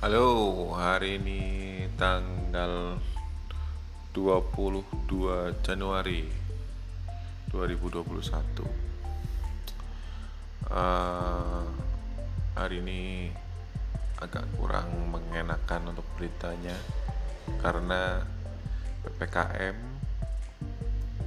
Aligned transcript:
Halo, 0.00 0.72
hari 0.72 1.20
ini 1.20 1.40
tanggal 2.00 2.96
22 4.16 5.60
Januari 5.60 6.24
2021 7.52 8.08
uh, 10.72 11.68
Hari 12.56 12.76
ini 12.80 13.28
agak 14.24 14.48
kurang 14.56 14.88
mengenakan 15.12 15.92
untuk 15.92 16.08
beritanya 16.16 16.80
Karena 17.60 18.24
PPKM 19.04 19.76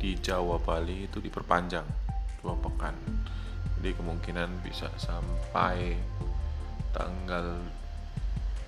di 0.01 0.17
Jawa 0.17 0.57
Bali 0.57 1.05
itu 1.05 1.21
diperpanjang 1.21 1.85
dua 2.41 2.57
pekan. 2.57 2.97
Jadi 3.77 3.93
kemungkinan 4.01 4.65
bisa 4.65 4.89
sampai 4.97 5.93
tanggal 6.89 7.82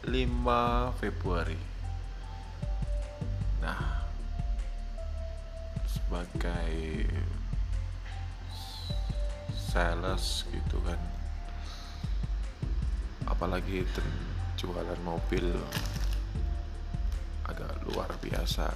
5 0.05 1.01
Februari. 1.01 1.57
Nah 3.65 4.05
sebagai 5.89 7.09
sales 9.49 10.45
gitu 10.53 10.77
kan 10.85 11.01
apalagi 13.25 13.81
jualan 14.55 15.01
mobil 15.01 15.49
agak 17.49 17.73
luar 17.89 18.07
biasa 18.21 18.69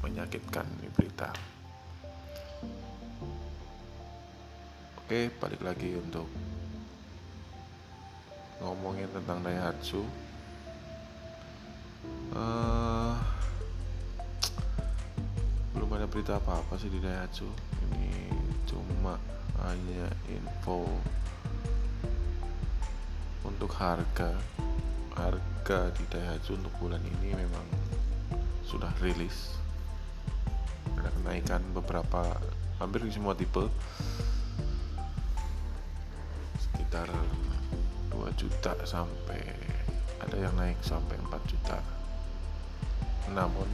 menyakitkan 0.00 0.64
ini 0.80 0.88
berita. 0.96 1.28
Oke 5.04 5.28
balik 5.36 5.60
lagi 5.60 5.92
untuk 6.00 6.26
ngomongin 8.64 9.12
tentang 9.12 9.44
Daihatsu 9.44 10.23
uh, 12.34 13.14
belum 15.74 15.90
ada 15.94 16.06
berita 16.06 16.38
apa-apa 16.38 16.78
sih 16.78 16.90
di 16.90 17.02
Daihatsu. 17.02 17.46
Ini 17.90 18.30
cuma 18.66 19.18
hanya 19.66 20.10
info 20.30 20.86
untuk 23.44 23.70
harga. 23.76 24.32
Harga 25.14 25.94
di 25.94 26.04
Daihatsu 26.10 26.58
untuk 26.58 26.74
bulan 26.82 27.02
ini 27.02 27.34
memang 27.34 27.66
sudah 28.66 28.90
rilis. 28.98 29.54
Ada 30.98 31.10
kenaikan 31.20 31.62
beberapa 31.74 32.38
hampir 32.82 33.06
di 33.06 33.12
semua 33.14 33.38
tipe. 33.38 33.66
Sekitar 36.58 37.06
2 38.10 38.30
juta 38.38 38.74
sampai 38.86 39.73
ada 40.20 40.36
yang 40.36 40.54
naik 40.54 40.78
sampai 40.84 41.16
4 41.18 41.50
juta. 41.50 41.78
Namun 43.32 43.68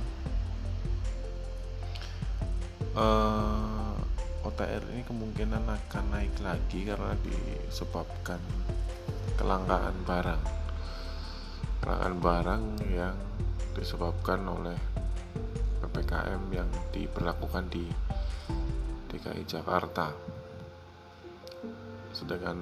uh, 2.96 3.94
eh, 3.98 4.46
OTR 4.46 4.84
ini 4.96 5.02
kemungkinan 5.04 5.64
akan 5.68 6.04
naik 6.16 6.34
lagi 6.40 6.88
karena 6.88 7.12
disebabkan 7.20 8.40
kelangkaan 9.36 9.96
barang. 10.08 10.42
Kelangkaan 11.80 12.16
barang 12.20 12.64
yang 12.92 13.16
disebabkan 13.76 14.44
oleh 14.48 14.78
PPKM 15.80 16.42
yang 16.52 16.68
diberlakukan 16.92 17.68
di 17.72 17.84
DKI 19.12 19.44
Jakarta. 19.44 20.12
Sedangkan 22.12 22.58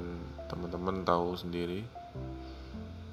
teman-teman 0.48 1.04
tahu 1.04 1.36
sendiri 1.36 1.84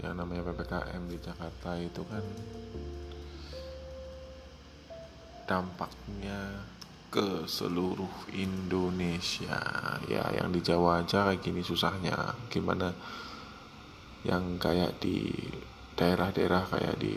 yang 0.03 0.19
namanya 0.19 0.51
PPKM 0.51 1.03
di 1.07 1.17
Jakarta 1.21 1.77
itu 1.79 2.01
kan 2.07 2.25
dampaknya 5.45 6.65
ke 7.13 7.47
seluruh 7.47 8.27
Indonesia. 8.35 9.61
Ya 10.11 10.25
yang 10.35 10.51
di 10.51 10.59
Jawa 10.59 11.05
aja 11.05 11.31
kayak 11.31 11.39
gini 11.39 11.63
susahnya. 11.63 12.35
Gimana 12.51 12.91
yang 14.27 14.57
kayak 14.59 14.99
di 14.99 15.31
daerah-daerah 15.95 16.63
kayak 16.67 16.99
di 16.99 17.15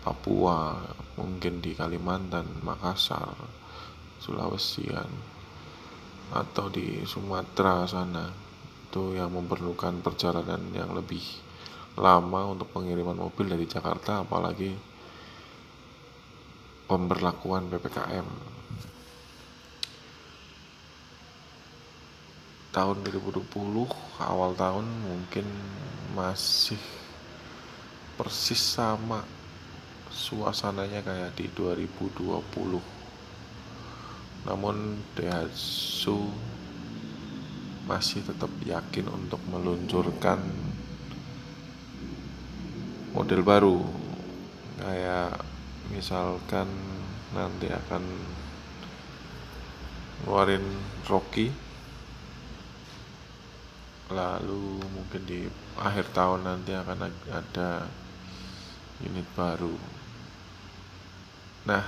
Papua 0.00 0.78
mungkin 1.18 1.58
di 1.58 1.74
Kalimantan 1.74 2.62
Makassar 2.62 3.34
Sulawesi 4.22 4.86
kan 4.88 5.10
atau 6.32 6.70
di 6.70 7.02
Sumatera 7.06 7.86
sana 7.86 8.30
itu 8.86 9.18
yang 9.18 9.34
memerlukan 9.34 10.00
perjalanan 10.00 10.72
yang 10.72 10.94
lebih 10.94 11.22
lama 11.96 12.52
untuk 12.52 12.68
pengiriman 12.76 13.16
mobil 13.16 13.48
dari 13.48 13.64
Jakarta 13.64 14.20
apalagi 14.20 14.68
pemberlakuan 16.86 17.72
PPKM 17.72 18.28
tahun 22.76 23.00
2020 23.00 23.48
awal 24.20 24.52
tahun 24.52 24.84
mungkin 24.84 25.48
masih 26.12 26.76
persis 28.20 28.60
sama 28.60 29.24
suasananya 30.12 31.00
kayak 31.00 31.32
di 31.40 31.48
2020 31.56 32.44
namun 34.44 35.00
Daihatsu 35.16 36.28
masih 37.88 38.20
tetap 38.28 38.52
yakin 38.62 39.08
untuk 39.08 39.40
meluncurkan 39.48 40.38
model 43.16 43.40
baru. 43.40 43.80
Kayak 44.76 45.40
misalkan 45.88 46.68
nanti 47.32 47.72
akan 47.72 48.04
ngeluarin 50.20 50.64
Rocky 51.08 51.48
lalu 54.06 54.78
mungkin 54.92 55.22
di 55.26 55.48
akhir 55.80 56.12
tahun 56.12 56.44
nanti 56.44 56.76
akan 56.76 57.08
ada 57.32 57.88
unit 59.00 59.26
baru. 59.32 59.72
Nah 61.66 61.84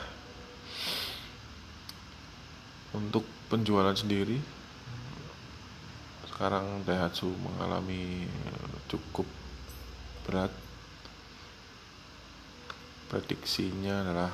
untuk 2.96 3.28
penjualan 3.52 3.94
sendiri 3.94 4.40
sekarang 6.32 6.88
Daihatsu 6.88 7.28
mengalami 7.38 8.24
cukup 8.88 9.28
berat 10.24 10.50
prediksinya 13.18 14.06
adalah 14.06 14.30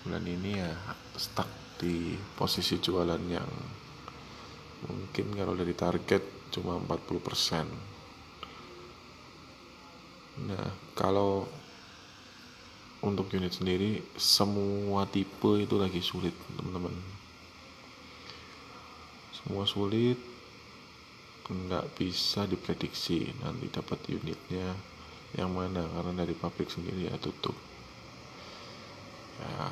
bulan 0.00 0.24
ini 0.24 0.56
ya 0.56 0.72
stuck 1.20 1.76
di 1.76 2.16
posisi 2.32 2.80
jualan 2.80 3.20
yang 3.28 3.50
mungkin 4.88 5.36
kalau 5.36 5.52
dari 5.52 5.76
target 5.76 6.48
cuma 6.48 6.80
40% 6.80 7.68
nah 10.48 10.72
kalau 10.96 11.44
untuk 12.98 13.30
unit 13.30 13.54
sendiri 13.54 14.02
semua 14.18 15.06
tipe 15.06 15.62
itu 15.62 15.78
lagi 15.78 16.02
sulit 16.02 16.34
teman-teman. 16.58 16.94
Semua 19.30 19.62
sulit 19.70 20.18
nggak 21.48 21.96
bisa 21.96 22.44
diprediksi 22.44 23.32
nanti 23.40 23.72
dapat 23.72 24.02
unitnya 24.12 24.76
yang 25.36 25.52
mana? 25.52 25.84
Karena 25.84 26.24
dari 26.24 26.32
pabrik 26.32 26.72
sendiri 26.72 27.10
ya 27.10 27.16
tutup. 27.20 27.52
Ya 29.42 29.66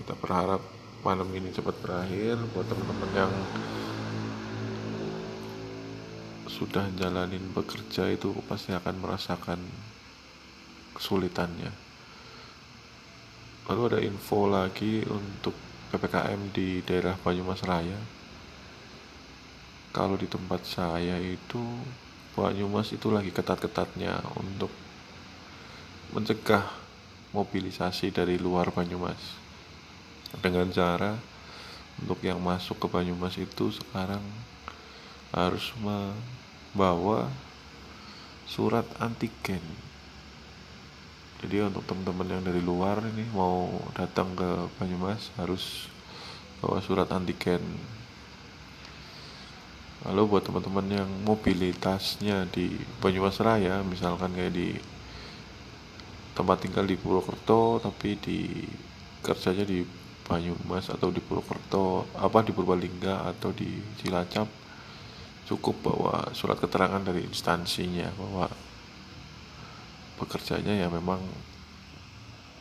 kita 0.00 0.16
berharap 0.18 0.64
malam 1.06 1.30
ini 1.30 1.54
cepat 1.54 1.76
berakhir. 1.78 2.40
Buat 2.50 2.66
teman-teman 2.66 3.10
yang 3.14 3.32
sudah 6.50 6.90
jalanin 6.98 7.46
bekerja 7.54 8.10
itu 8.10 8.34
pasti 8.50 8.74
akan 8.74 8.98
merasakan 8.98 9.62
kesulitannya. 10.98 11.70
Lalu 13.70 13.82
ada 13.86 14.00
info 14.02 14.50
lagi 14.50 15.06
untuk 15.06 15.54
PPKM 15.94 16.50
di 16.50 16.82
daerah 16.82 17.14
Banyumas 17.16 17.62
Raya. 17.62 17.96
Kalau 19.94 20.18
di 20.18 20.26
tempat 20.26 20.66
saya 20.66 21.18
itu 21.22 21.62
Banyumas 22.38 22.94
itu 22.94 23.10
lagi 23.10 23.34
ketat-ketatnya 23.34 24.22
untuk 24.38 24.70
mencegah 26.14 26.62
mobilisasi 27.34 28.10
dari 28.14 28.38
luar 28.38 28.70
Banyumas. 28.70 29.18
Dengan 30.38 30.70
cara 30.70 31.18
untuk 31.98 32.22
yang 32.22 32.38
masuk 32.38 32.78
ke 32.78 32.86
Banyumas 32.86 33.34
itu 33.34 33.74
sekarang 33.74 34.22
harus 35.34 35.74
membawa 35.78 37.30
surat 38.46 38.86
antigen. 38.98 39.62
Jadi 41.40 41.66
untuk 41.66 41.86
teman-teman 41.86 42.38
yang 42.38 42.42
dari 42.44 42.60
luar 42.60 43.00
ini 43.04 43.26
mau 43.34 43.70
datang 43.94 44.34
ke 44.38 44.70
Banyumas 44.78 45.34
harus 45.38 45.88
bawa 46.60 46.78
surat 46.84 47.08
antigen 47.10 47.62
lalu 50.08 50.36
buat 50.36 50.42
teman-teman 50.48 50.86
yang 50.88 51.10
mobilitasnya 51.28 52.48
di 52.48 52.72
Banyumas 53.04 53.36
Raya 53.36 53.84
misalkan 53.84 54.32
kayak 54.32 54.54
di 54.56 54.72
tempat 56.32 56.64
tinggal 56.64 56.88
di 56.88 56.96
Purwokerto 56.96 57.84
tapi 57.84 58.16
di 58.16 58.64
kerjanya 59.20 59.68
di 59.68 59.84
Banyumas 60.24 60.88
atau 60.88 61.12
di 61.12 61.20
Purwokerto 61.20 62.08
apa 62.16 62.40
di 62.40 62.56
Purbalingga 62.56 63.28
atau 63.28 63.52
di 63.52 63.68
Cilacap 64.00 64.48
cukup 65.44 65.76
bawa 65.84 66.32
surat 66.32 66.56
keterangan 66.56 67.04
dari 67.04 67.26
instansinya 67.26 68.08
bahwa 68.16 68.48
pekerjanya 70.16 70.80
ya 70.80 70.88
memang 70.88 71.20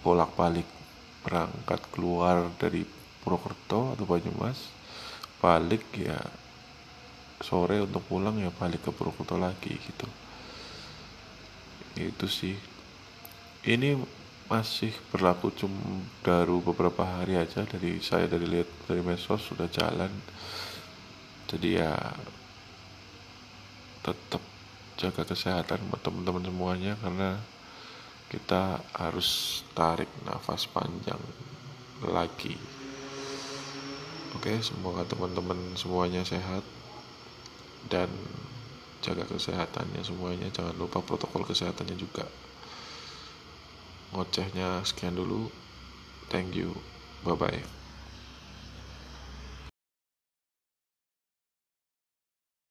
bolak-balik 0.03 0.67
berangkat 1.23 1.79
keluar 1.95 2.51
dari 2.59 2.83
Purwokerto 3.23 3.95
atau 3.95 4.03
Banyumas 4.03 4.75
balik 5.39 5.87
ya 5.95 6.19
sore 7.39 7.79
untuk 7.79 8.03
pulang 8.05 8.35
ya 8.39 8.51
balik 8.51 8.83
ke 8.83 8.91
Purwokerto 8.91 9.39
lagi 9.39 9.73
gitu. 9.79 10.07
Itu 11.95 12.27
sih. 12.27 12.55
Ini 13.63 13.95
masih 14.49 14.89
berlaku 15.13 15.53
cuma 15.53 16.01
baru 16.25 16.57
beberapa 16.63 17.05
hari 17.05 17.37
aja 17.37 17.63
dari 17.69 18.01
saya 18.01 18.25
dari 18.25 18.49
lihat 18.49 18.69
dari 18.89 19.01
medsos 19.03 19.45
sudah 19.45 19.69
jalan. 19.69 20.09
Jadi 21.49 21.79
ya 21.79 21.93
tetap 24.03 24.41
jaga 24.99 25.23
kesehatan 25.23 25.79
buat 25.87 26.01
teman-teman 26.03 26.43
semuanya 26.43 26.93
karena 26.99 27.39
kita 28.29 28.83
harus 28.93 29.61
tarik 29.73 30.09
nafas 30.25 30.69
panjang 30.69 31.19
lagi. 32.03 32.57
Oke 34.37 34.61
semoga 34.61 35.05
teman-teman 35.05 35.57
semuanya 35.73 36.21
sehat 36.21 36.61
dan 37.87 38.11
jaga 38.99 39.23
kesehatannya 39.23 40.03
semuanya. 40.03 40.51
Jangan 40.51 40.75
lupa 40.75 40.99
protokol 40.99 41.47
kesehatannya 41.47 41.95
juga. 41.95 42.27
Ngocehnya 44.11 44.83
sekian 44.83 45.15
dulu. 45.15 45.47
Thank 46.27 46.59
you. 46.59 46.75
Bye 47.23 47.35
bye 47.35 47.78